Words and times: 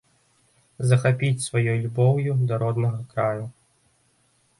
Захапіць 0.91 1.43
сваёй 1.47 1.77
любоўю 1.83 2.37
да 2.53 2.57
роднага 2.65 2.99
краю. 3.13 3.45